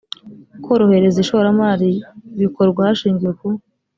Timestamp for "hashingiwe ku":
2.87-3.47